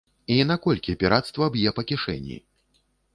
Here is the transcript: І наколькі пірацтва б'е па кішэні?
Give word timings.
І 0.35 0.37
наколькі 0.51 0.95
пірацтва 1.03 1.49
б'е 1.57 1.73
па 1.81 1.83
кішэні? 1.91 2.39